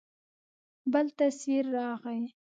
[0.93, 2.19] بل تصوير راغى.